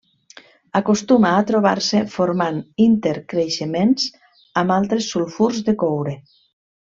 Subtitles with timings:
[0.77, 4.09] Acostuma a trobar-se formant intercreixements
[4.63, 6.17] amb altres sulfurs de coure.